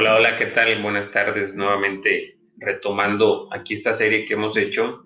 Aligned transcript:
Hola, 0.00 0.14
hola, 0.14 0.38
¿qué 0.38 0.46
tal? 0.46 0.80
Buenas 0.80 1.10
tardes. 1.12 1.54
Nuevamente 1.56 2.38
retomando 2.56 3.50
aquí 3.52 3.74
esta 3.74 3.92
serie 3.92 4.24
que 4.24 4.32
hemos 4.32 4.56
hecho 4.56 5.02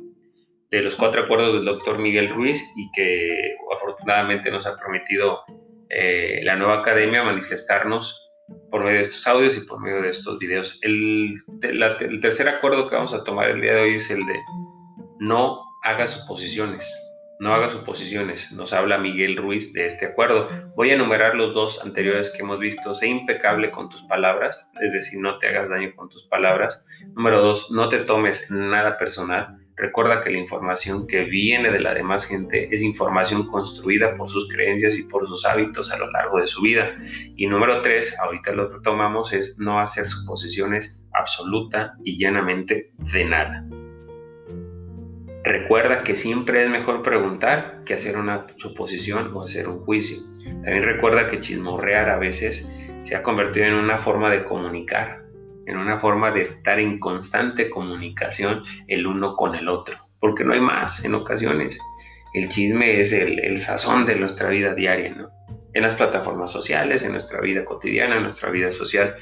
de 0.70 0.82
los 0.82 0.94
cuatro 0.94 1.24
acuerdos 1.24 1.56
del 1.56 1.64
doctor 1.64 1.98
Miguel 1.98 2.32
Ruiz 2.32 2.62
y 2.76 2.88
que 2.92 3.56
afortunadamente 3.76 4.52
nos 4.52 4.68
ha 4.68 4.76
prometido 4.76 5.40
eh, 5.90 6.42
la 6.44 6.54
nueva 6.54 6.78
academia 6.78 7.24
manifestarnos 7.24 8.30
por 8.70 8.84
medio 8.84 8.98
de 8.98 9.06
estos 9.06 9.26
audios 9.26 9.56
y 9.56 9.66
por 9.66 9.80
medio 9.80 10.00
de 10.00 10.10
estos 10.10 10.38
videos. 10.38 10.78
El, 10.82 11.34
el 11.62 12.20
tercer 12.20 12.48
acuerdo 12.48 12.88
que 12.88 12.94
vamos 12.94 13.14
a 13.14 13.24
tomar 13.24 13.50
el 13.50 13.60
día 13.60 13.74
de 13.74 13.80
hoy 13.80 13.96
es 13.96 14.08
el 14.12 14.24
de 14.24 14.38
no 15.18 15.60
haga 15.82 16.06
suposiciones. 16.06 16.88
No 17.40 17.52
haga 17.52 17.68
suposiciones, 17.68 18.52
nos 18.52 18.72
habla 18.72 18.96
Miguel 18.96 19.36
Ruiz 19.36 19.72
de 19.72 19.86
este 19.86 20.06
acuerdo. 20.06 20.48
Voy 20.76 20.90
a 20.90 20.94
enumerar 20.94 21.34
los 21.34 21.52
dos 21.52 21.80
anteriores 21.84 22.30
que 22.30 22.42
hemos 22.42 22.60
visto. 22.60 22.94
Sé 22.94 23.08
impecable 23.08 23.70
con 23.72 23.88
tus 23.88 24.02
palabras, 24.04 24.72
es 24.80 24.92
decir, 24.92 25.20
no 25.20 25.38
te 25.38 25.48
hagas 25.48 25.68
daño 25.68 25.92
con 25.96 26.08
tus 26.08 26.26
palabras. 26.28 26.86
Número 27.14 27.40
dos, 27.40 27.70
no 27.72 27.88
te 27.88 27.98
tomes 27.98 28.50
nada 28.50 28.96
personal. 28.98 29.58
Recuerda 29.76 30.22
que 30.22 30.30
la 30.30 30.38
información 30.38 31.08
que 31.08 31.24
viene 31.24 31.72
de 31.72 31.80
la 31.80 31.94
demás 31.94 32.26
gente 32.26 32.72
es 32.72 32.80
información 32.80 33.48
construida 33.48 34.14
por 34.14 34.30
sus 34.30 34.48
creencias 34.48 34.96
y 34.96 35.02
por 35.02 35.26
sus 35.26 35.44
hábitos 35.44 35.90
a 35.90 35.98
lo 35.98 36.08
largo 36.12 36.38
de 36.38 36.46
su 36.46 36.62
vida. 36.62 36.94
Y 37.36 37.48
número 37.48 37.80
tres, 37.80 38.16
ahorita 38.20 38.52
lo 38.52 38.70
que 38.70 38.80
tomamos 38.82 39.32
es 39.32 39.58
no 39.58 39.80
hacer 39.80 40.06
suposiciones 40.06 41.04
absoluta 41.12 41.94
y 42.04 42.16
llanamente 42.16 42.92
de 43.12 43.24
nada. 43.24 43.64
Recuerda 45.44 45.98
que 45.98 46.16
siempre 46.16 46.64
es 46.64 46.70
mejor 46.70 47.02
preguntar 47.02 47.82
que 47.84 47.92
hacer 47.92 48.16
una 48.16 48.46
suposición 48.56 49.30
o 49.34 49.42
hacer 49.42 49.68
un 49.68 49.80
juicio. 49.80 50.16
También 50.62 50.84
recuerda 50.84 51.28
que 51.28 51.40
chismorrear 51.40 52.08
a 52.08 52.16
veces 52.16 52.66
se 53.02 53.14
ha 53.14 53.22
convertido 53.22 53.66
en 53.66 53.74
una 53.74 53.98
forma 53.98 54.30
de 54.30 54.42
comunicar, 54.44 55.22
en 55.66 55.76
una 55.76 56.00
forma 56.00 56.30
de 56.30 56.42
estar 56.42 56.80
en 56.80 56.98
constante 56.98 57.68
comunicación 57.68 58.62
el 58.88 59.06
uno 59.06 59.36
con 59.36 59.54
el 59.54 59.68
otro, 59.68 60.08
porque 60.18 60.44
no 60.44 60.54
hay 60.54 60.60
más 60.60 61.04
en 61.04 61.14
ocasiones. 61.14 61.78
El 62.32 62.48
chisme 62.48 63.00
es 63.00 63.12
el, 63.12 63.60
sazón 63.60 64.06
de 64.06 64.16
nuestra 64.16 64.48
vida 64.48 64.74
diaria, 64.74 65.14
¿no? 65.14 65.28
En 65.74 65.82
las 65.82 65.94
plataformas 65.94 66.52
sociales, 66.52 67.02
en 67.04 67.12
nuestra 67.12 67.42
vida 67.42 67.66
cotidiana, 67.66 68.16
en 68.16 68.22
nuestra 68.22 68.48
vida 68.50 68.72
social. 68.72 69.14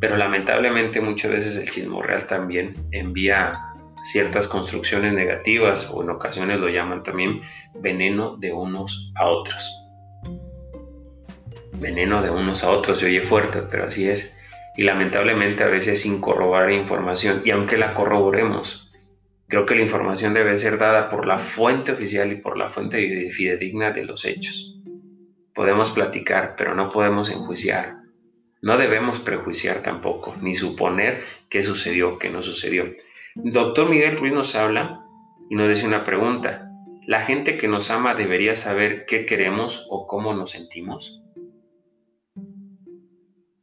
Pero 0.00 0.16
lamentablemente 0.16 1.02
muchas 1.02 1.30
veces 1.30 1.56
el 1.58 1.70
chismorreal 1.70 2.26
también 2.26 2.72
envía 2.90 3.69
ciertas 4.04 4.48
construcciones 4.48 5.12
negativas 5.12 5.90
o 5.92 6.02
en 6.02 6.10
ocasiones 6.10 6.60
lo 6.60 6.68
llaman 6.68 7.02
también 7.02 7.42
veneno 7.74 8.36
de 8.36 8.52
unos 8.52 9.12
a 9.16 9.26
otros. 9.26 9.70
Veneno 11.74 12.22
de 12.22 12.30
unos 12.30 12.62
a 12.62 12.70
otros 12.70 12.98
se 12.98 13.06
oye 13.06 13.22
fuerte, 13.22 13.62
pero 13.70 13.86
así 13.86 14.08
es. 14.08 14.36
Y 14.76 14.82
lamentablemente 14.82 15.64
a 15.64 15.68
veces 15.68 16.02
sin 16.02 16.20
corroborar 16.20 16.70
información, 16.70 17.42
y 17.44 17.50
aunque 17.50 17.76
la 17.76 17.94
corroboremos, 17.94 18.90
creo 19.48 19.66
que 19.66 19.74
la 19.74 19.82
información 19.82 20.34
debe 20.34 20.56
ser 20.58 20.78
dada 20.78 21.10
por 21.10 21.26
la 21.26 21.38
fuente 21.38 21.92
oficial 21.92 22.32
y 22.32 22.36
por 22.36 22.56
la 22.56 22.68
fuente 22.68 23.30
fidedigna 23.30 23.90
de 23.90 24.04
los 24.04 24.24
hechos. 24.24 24.76
Podemos 25.54 25.90
platicar, 25.90 26.54
pero 26.56 26.74
no 26.74 26.90
podemos 26.90 27.30
enjuiciar. 27.30 27.96
No 28.62 28.76
debemos 28.76 29.20
prejuiciar 29.20 29.82
tampoco, 29.82 30.36
ni 30.40 30.54
suponer 30.54 31.22
qué 31.48 31.62
sucedió, 31.62 32.18
qué 32.18 32.28
no 32.28 32.42
sucedió. 32.42 32.84
Doctor 33.36 33.88
Miguel 33.88 34.18
Ruiz 34.18 34.32
nos 34.32 34.54
habla 34.56 35.04
y 35.48 35.54
nos 35.54 35.68
dice 35.68 35.86
una 35.86 36.04
pregunta. 36.04 36.68
¿La 37.06 37.22
gente 37.22 37.58
que 37.58 37.68
nos 37.68 37.90
ama 37.90 38.14
debería 38.14 38.54
saber 38.54 39.06
qué 39.06 39.24
queremos 39.24 39.86
o 39.88 40.06
cómo 40.06 40.34
nos 40.34 40.50
sentimos? 40.50 41.22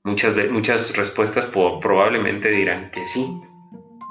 Muchas, 0.04 0.36
muchas 0.52 0.96
respuestas 0.96 1.48
probablemente 1.48 2.50
dirán 2.50 2.92
que 2.92 3.06
sí, 3.08 3.28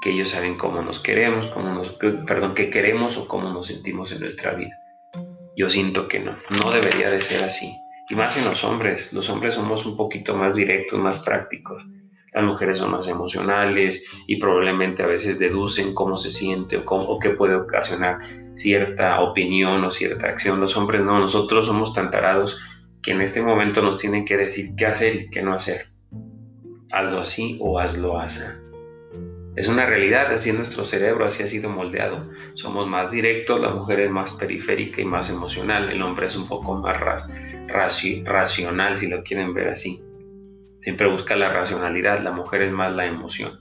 que 0.01 0.11
ellos 0.11 0.29
saben 0.29 0.57
cómo 0.57 0.81
nos 0.83 1.01
queremos, 1.01 1.47
cómo 1.47 1.73
nos, 1.73 1.89
perdón, 2.27 2.53
qué 2.53 2.69
queremos 2.69 3.17
o 3.17 3.27
cómo 3.27 3.51
nos 3.51 3.67
sentimos 3.67 4.11
en 4.11 4.19
nuestra 4.21 4.53
vida. 4.53 4.75
Yo 5.55 5.69
siento 5.71 6.07
que 6.07 6.19
no, 6.19 6.37
no 6.63 6.71
debería 6.71 7.09
de 7.09 7.21
ser 7.21 7.43
así. 7.43 7.75
Y 8.09 8.15
más 8.15 8.37
en 8.37 8.45
los 8.45 8.63
hombres, 8.63 9.11
los 9.11 9.29
hombres 9.29 9.55
somos 9.55 9.85
un 9.87 9.97
poquito 9.97 10.35
más 10.37 10.55
directos, 10.55 10.99
más 10.99 11.23
prácticos. 11.25 11.83
Las 12.37 12.45
mujeres 12.45 12.77
son 12.77 12.91
más 12.91 13.07
emocionales 13.07 14.05
y 14.27 14.35
probablemente 14.35 15.01
a 15.01 15.07
veces 15.07 15.39
deducen 15.39 15.95
cómo 15.95 16.17
se 16.17 16.31
siente 16.31 16.79
o, 16.85 17.17
qué 17.19 17.31
puede 17.31 17.55
ocasionar 17.55 18.19
cierta 18.53 19.21
opinión 19.21 19.83
o 19.83 19.89
cierta 19.89 20.27
acción. 20.27 20.59
Los 20.59 20.77
hombres 20.77 21.01
no, 21.01 21.17
nosotros 21.17 21.65
somos 21.65 21.93
tan 21.93 22.11
tarados 22.11 22.59
que 23.01 23.13
en 23.13 23.21
este 23.21 23.41
momento 23.41 23.81
nos 23.81 23.97
tienen 23.97 24.23
que 24.23 24.37
decir 24.37 24.75
qué 24.77 24.85
hacer 24.85 25.15
y 25.15 25.29
qué 25.31 25.41
no 25.41 25.55
hacer. 25.55 25.87
Hazlo 26.91 27.21
así 27.21 27.57
o 27.59 27.79
hazlo 27.79 28.19
así. 28.19 28.41
Es 29.55 29.67
una 29.67 29.87
realidad, 29.87 30.31
así 30.31 30.51
es 30.51 30.55
nuestro 30.55 30.85
cerebro, 30.85 31.25
así 31.25 31.41
ha 31.41 31.47
sido 31.47 31.71
moldeado. 31.71 32.23
Somos 32.53 32.85
más 32.85 33.09
directos, 33.09 33.59
la 33.59 33.71
mujer 33.71 34.01
es 34.01 34.11
más 34.11 34.31
periférica 34.33 35.01
y 35.01 35.05
más 35.05 35.31
emocional, 35.31 35.89
el 35.89 36.03
hombre 36.03 36.27
es 36.27 36.35
un 36.35 36.47
poco 36.47 36.75
más 36.75 36.99
racional, 36.99 38.97
si 38.99 39.07
lo 39.07 39.23
quieren 39.23 39.55
ver 39.55 39.69
así. 39.69 40.03
Siempre 40.87 41.09
busca 41.09 41.35
la 41.35 41.51
racionalidad, 41.51 42.21
la 42.21 42.31
mujer 42.31 42.61
es 42.61 42.71
más 42.71 42.95
la 42.95 43.05
emoción. 43.05 43.59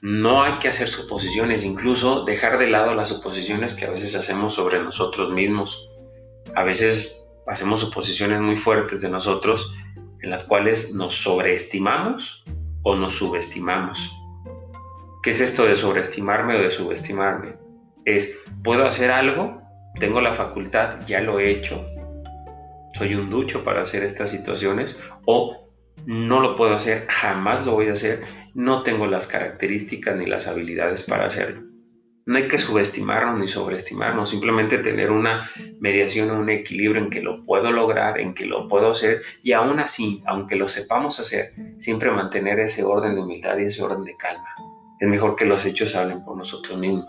No 0.00 0.42
hay 0.42 0.54
que 0.54 0.66
hacer 0.66 0.88
suposiciones, 0.88 1.62
incluso 1.62 2.24
dejar 2.24 2.58
de 2.58 2.66
lado 2.66 2.92
las 2.92 3.10
suposiciones 3.10 3.74
que 3.74 3.84
a 3.84 3.90
veces 3.90 4.16
hacemos 4.16 4.54
sobre 4.54 4.80
nosotros 4.80 5.30
mismos. 5.30 5.88
A 6.56 6.64
veces 6.64 7.32
hacemos 7.46 7.82
suposiciones 7.82 8.40
muy 8.40 8.58
fuertes 8.58 9.00
de 9.00 9.10
nosotros 9.10 9.72
en 10.20 10.30
las 10.30 10.42
cuales 10.42 10.92
nos 10.92 11.14
sobreestimamos 11.22 12.42
o 12.82 12.96
nos 12.96 13.14
subestimamos. 13.14 14.10
¿Qué 15.22 15.30
es 15.30 15.40
esto 15.40 15.66
de 15.66 15.76
sobreestimarme 15.76 16.56
o 16.56 16.62
de 16.62 16.72
subestimarme? 16.72 17.54
Es, 18.04 18.36
puedo 18.64 18.88
hacer 18.88 19.12
algo, 19.12 19.62
tengo 20.00 20.20
la 20.20 20.34
facultad, 20.34 21.06
ya 21.06 21.20
lo 21.20 21.38
he 21.38 21.48
hecho, 21.48 21.86
soy 23.00 23.14
un 23.14 23.30
ducho 23.30 23.64
para 23.64 23.80
hacer 23.80 24.02
estas 24.02 24.28
situaciones 24.28 25.00
o 25.24 25.56
no 26.04 26.40
lo 26.40 26.54
puedo 26.54 26.74
hacer, 26.74 27.06
jamás 27.08 27.64
lo 27.64 27.72
voy 27.72 27.88
a 27.88 27.94
hacer, 27.94 28.22
no 28.52 28.82
tengo 28.82 29.06
las 29.06 29.26
características 29.26 30.18
ni 30.18 30.26
las 30.26 30.46
habilidades 30.46 31.04
para 31.04 31.24
hacerlo. 31.24 31.62
No 32.26 32.36
hay 32.36 32.46
que 32.46 32.58
subestimarnos 32.58 33.38
ni 33.38 33.48
sobreestimarnos, 33.48 34.28
simplemente 34.28 34.76
tener 34.76 35.10
una 35.10 35.50
mediación 35.80 36.28
o 36.30 36.38
un 36.40 36.50
equilibrio 36.50 37.02
en 37.02 37.08
que 37.08 37.22
lo 37.22 37.42
puedo 37.46 37.72
lograr, 37.72 38.20
en 38.20 38.34
que 38.34 38.44
lo 38.44 38.68
puedo 38.68 38.90
hacer 38.90 39.22
y 39.42 39.52
aún 39.52 39.80
así, 39.80 40.22
aunque 40.26 40.56
lo 40.56 40.68
sepamos 40.68 41.18
hacer, 41.20 41.52
siempre 41.78 42.10
mantener 42.10 42.60
ese 42.60 42.84
orden 42.84 43.14
de 43.14 43.22
humildad 43.22 43.56
y 43.56 43.64
ese 43.64 43.82
orden 43.82 44.04
de 44.04 44.14
calma. 44.18 44.54
Es 45.00 45.08
mejor 45.08 45.36
que 45.36 45.46
los 45.46 45.64
hechos 45.64 45.96
hablen 45.96 46.22
por 46.22 46.36
nosotros 46.36 46.78
mismos, 46.78 47.06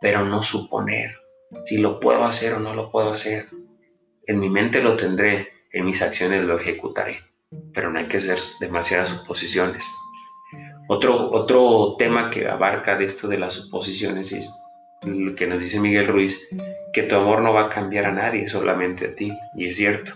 pero 0.00 0.24
no 0.24 0.42
suponer 0.42 1.14
si 1.64 1.76
lo 1.76 2.00
puedo 2.00 2.24
hacer 2.24 2.54
o 2.54 2.60
no 2.60 2.74
lo 2.74 2.90
puedo 2.90 3.12
hacer. 3.12 3.46
En 4.26 4.40
mi 4.40 4.48
mente 4.48 4.82
lo 4.82 4.96
tendré, 4.96 5.48
en 5.72 5.84
mis 5.84 6.00
acciones 6.00 6.44
lo 6.44 6.58
ejecutaré, 6.58 7.20
pero 7.72 7.90
no 7.90 7.98
hay 7.98 8.06
que 8.06 8.18
hacer 8.18 8.38
demasiadas 8.60 9.10
suposiciones. 9.10 9.86
Otro, 10.88 11.30
otro 11.30 11.96
tema 11.98 12.30
que 12.30 12.46
abarca 12.48 12.96
de 12.96 13.04
esto 13.04 13.28
de 13.28 13.38
las 13.38 13.54
suposiciones 13.54 14.32
es 14.32 14.50
lo 15.02 15.34
que 15.34 15.46
nos 15.46 15.58
dice 15.58 15.80
Miguel 15.80 16.06
Ruiz, 16.06 16.48
que 16.92 17.02
tu 17.02 17.16
amor 17.16 17.42
no 17.42 17.52
va 17.52 17.66
a 17.66 17.70
cambiar 17.70 18.06
a 18.06 18.12
nadie, 18.12 18.48
solamente 18.48 19.08
a 19.08 19.14
ti, 19.14 19.32
y 19.56 19.68
es 19.68 19.76
cierto. 19.76 20.12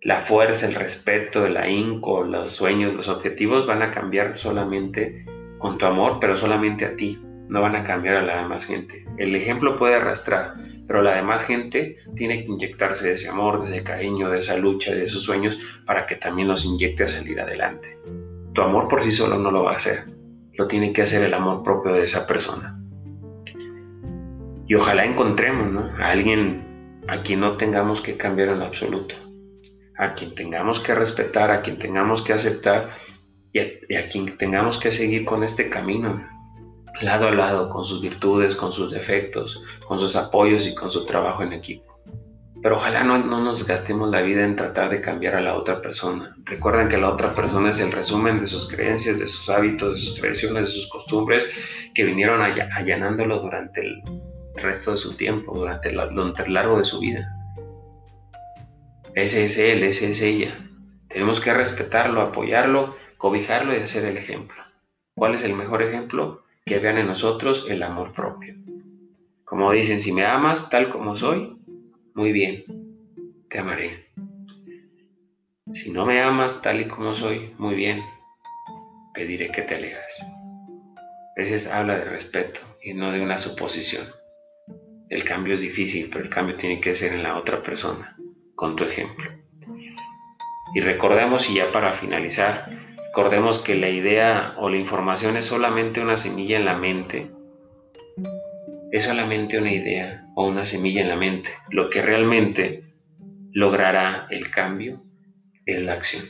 La 0.00 0.20
fuerza, 0.20 0.66
el 0.66 0.74
respeto, 0.74 1.44
el 1.44 1.56
ahínco, 1.56 2.22
los 2.22 2.52
sueños, 2.52 2.94
los 2.94 3.08
objetivos 3.08 3.66
van 3.66 3.82
a 3.82 3.90
cambiar 3.90 4.38
solamente 4.38 5.26
con 5.58 5.76
tu 5.76 5.86
amor, 5.86 6.18
pero 6.20 6.36
solamente 6.36 6.84
a 6.84 6.96
ti, 6.96 7.18
no 7.48 7.60
van 7.62 7.76
a 7.76 7.84
cambiar 7.84 8.16
a 8.16 8.22
la 8.22 8.42
demás 8.42 8.66
gente. 8.66 9.04
El 9.16 9.34
ejemplo 9.34 9.76
puede 9.76 9.96
arrastrar, 9.96 10.54
pero 10.88 11.02
la 11.02 11.16
demás 11.16 11.44
gente 11.44 11.96
tiene 12.16 12.42
que 12.42 12.50
inyectarse 12.50 13.06
de 13.06 13.14
ese 13.14 13.28
amor, 13.28 13.62
de 13.62 13.76
ese 13.76 13.84
cariño, 13.84 14.30
de 14.30 14.38
esa 14.38 14.56
lucha, 14.56 14.94
de 14.94 15.04
esos 15.04 15.22
sueños, 15.22 15.58
para 15.84 16.06
que 16.06 16.16
también 16.16 16.48
los 16.48 16.64
inyecte 16.64 17.04
a 17.04 17.08
salir 17.08 17.38
adelante. 17.38 17.98
Tu 18.54 18.62
amor 18.62 18.88
por 18.88 19.02
sí 19.02 19.12
solo 19.12 19.38
no 19.38 19.50
lo 19.50 19.64
va 19.64 19.74
a 19.74 19.76
hacer, 19.76 20.06
lo 20.54 20.66
tiene 20.66 20.94
que 20.94 21.02
hacer 21.02 21.22
el 21.22 21.34
amor 21.34 21.62
propio 21.62 21.92
de 21.92 22.04
esa 22.04 22.26
persona. 22.26 22.80
Y 24.66 24.74
ojalá 24.74 25.04
encontremos 25.04 25.92
a 26.00 26.10
alguien 26.10 27.02
a 27.06 27.22
quien 27.22 27.40
no 27.40 27.58
tengamos 27.58 28.00
que 28.00 28.16
cambiar 28.16 28.48
en 28.48 28.62
absoluto, 28.62 29.14
a 29.98 30.14
quien 30.14 30.34
tengamos 30.34 30.80
que 30.80 30.94
respetar, 30.94 31.50
a 31.50 31.60
quien 31.60 31.78
tengamos 31.78 32.22
que 32.22 32.32
aceptar 32.32 32.90
y 33.52 33.94
a 33.94 34.08
quien 34.08 34.38
tengamos 34.38 34.78
que 34.78 34.90
seguir 34.90 35.26
con 35.26 35.44
este 35.44 35.68
camino 35.68 36.37
lado 37.00 37.28
a 37.28 37.32
lado, 37.32 37.68
con 37.68 37.84
sus 37.84 38.00
virtudes, 38.00 38.54
con 38.56 38.72
sus 38.72 38.90
defectos, 38.90 39.62
con 39.86 39.98
sus 39.98 40.16
apoyos 40.16 40.66
y 40.66 40.74
con 40.74 40.90
su 40.90 41.04
trabajo 41.06 41.42
en 41.42 41.52
equipo. 41.52 41.88
Pero 42.60 42.78
ojalá 42.78 43.04
no, 43.04 43.18
nos 43.18 43.66
gastemos 43.66 44.10
la 44.10 44.20
vida 44.20 44.44
en 44.44 44.56
tratar 44.56 44.90
de 44.90 45.00
cambiar 45.00 45.36
a 45.36 45.40
la 45.40 45.56
otra 45.56 45.80
persona. 45.80 46.34
Recuerden 46.44 46.88
que 46.88 46.98
la 46.98 47.10
otra 47.10 47.32
persona 47.34 47.68
es 47.68 47.78
el 47.78 47.92
resumen 47.92 48.40
de 48.40 48.48
sus 48.48 48.68
creencias, 48.68 49.20
de 49.20 49.28
sus 49.28 49.48
hábitos, 49.48 49.92
de 49.92 49.98
sus 49.98 50.14
tradiciones, 50.16 50.64
de 50.64 50.70
sus 50.70 50.88
costumbres 50.88 51.48
que 51.94 52.04
vinieron 52.04 52.42
allanándolo 52.42 53.40
durante 53.40 53.80
el 53.82 54.02
resto 54.56 54.90
de 54.90 54.96
su 54.96 55.14
tiempo, 55.14 55.56
durante, 55.56 55.92
durante 55.92 56.42
el 56.42 56.54
largo 56.54 56.78
de 56.78 56.84
su 56.84 56.98
vida. 56.98 57.28
Ese 59.14 59.44
es 59.44 59.58
él, 59.58 59.84
ese 59.84 60.10
es 60.10 60.20
ella. 60.20 60.58
Tenemos 61.08 61.40
que 61.40 61.54
respetarlo, 61.54 62.22
apoyarlo, 62.22 62.96
cobijarlo 63.18 63.72
y 63.72 63.80
hacer 63.80 64.04
el 64.04 64.16
ejemplo. 64.16 64.56
¿Cuál 65.14 65.34
es 65.34 65.44
el 65.44 65.54
mejor 65.54 65.82
ejemplo? 65.82 66.42
Que 66.68 66.80
vean 66.80 66.98
en 66.98 67.06
nosotros 67.06 67.66
el 67.70 67.82
amor 67.82 68.12
propio. 68.12 68.54
Como 69.44 69.72
dicen, 69.72 70.02
si 70.02 70.12
me 70.12 70.26
amas 70.26 70.68
tal 70.68 70.90
como 70.90 71.16
soy, 71.16 71.56
muy 72.14 72.30
bien, 72.30 72.64
te 73.48 73.58
amaré. 73.58 74.10
Si 75.72 75.90
no 75.90 76.04
me 76.04 76.20
amas 76.20 76.60
tal 76.60 76.82
y 76.82 76.88
como 76.88 77.14
soy, 77.14 77.54
muy 77.56 77.74
bien, 77.74 78.02
pediré 79.14 79.50
que 79.50 79.62
te 79.62 79.76
alejas. 79.76 80.20
A 80.20 81.40
veces 81.40 81.68
habla 81.68 81.96
de 81.96 82.04
respeto 82.04 82.60
y 82.82 82.92
no 82.92 83.12
de 83.12 83.22
una 83.22 83.38
suposición. 83.38 84.04
El 85.08 85.24
cambio 85.24 85.54
es 85.54 85.62
difícil, 85.62 86.10
pero 86.12 86.24
el 86.24 86.30
cambio 86.30 86.56
tiene 86.56 86.82
que 86.82 86.94
ser 86.94 87.14
en 87.14 87.22
la 87.22 87.38
otra 87.38 87.62
persona, 87.62 88.14
con 88.54 88.76
tu 88.76 88.84
ejemplo. 88.84 89.30
Y 90.74 90.80
recordemos, 90.82 91.48
y 91.48 91.54
ya 91.54 91.72
para 91.72 91.94
finalizar, 91.94 92.77
recordemos 93.08 93.58
que 93.58 93.74
la 93.74 93.88
idea 93.88 94.54
o 94.58 94.68
la 94.68 94.76
información 94.76 95.36
es 95.36 95.46
solamente 95.46 96.00
una 96.00 96.16
semilla 96.16 96.56
en 96.56 96.64
la 96.64 96.76
mente. 96.76 97.30
Es 98.92 99.04
solamente 99.04 99.58
una 99.58 99.72
idea 99.72 100.26
o 100.34 100.46
una 100.46 100.64
semilla 100.64 101.02
en 101.02 101.08
la 101.08 101.16
mente. 101.16 101.50
Lo 101.70 101.90
que 101.90 102.00
realmente 102.02 102.84
logrará 103.52 104.26
el 104.30 104.50
cambio 104.50 105.02
es 105.66 105.82
la 105.82 105.94
acción. 105.94 106.24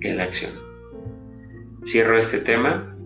Es 0.00 0.14
la 0.14 0.24
acción. 0.24 0.52
Cierro 1.84 2.18
este 2.18 2.38
tema 2.38 2.96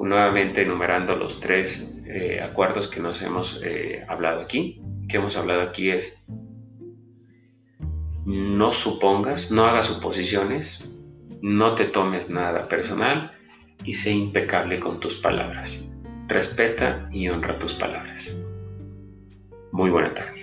nuevamente 0.00 0.62
enumerando 0.62 1.14
los 1.16 1.40
tres 1.40 1.94
eh, 2.06 2.40
acuerdos 2.42 2.88
que 2.88 3.00
nos 3.00 3.22
hemos 3.22 3.60
eh, 3.64 4.04
hablado 4.08 4.40
aquí. 4.40 4.82
Que 5.08 5.18
hemos 5.18 5.36
hablado 5.36 5.62
aquí 5.62 5.90
es 5.90 6.26
no 8.24 8.72
supongas, 8.72 9.50
no 9.50 9.64
hagas 9.64 9.86
suposiciones, 9.86 10.89
no 11.42 11.74
te 11.74 11.86
tomes 11.86 12.30
nada 12.30 12.68
personal 12.68 13.32
y 13.84 13.94
sé 13.94 14.12
impecable 14.12 14.80
con 14.80 15.00
tus 15.00 15.16
palabras. 15.16 15.84
Respeta 16.28 17.08
y 17.10 17.28
honra 17.28 17.58
tus 17.58 17.74
palabras. 17.74 18.36
Muy 19.72 19.90
buena 19.90 20.14
tarde. 20.14 20.39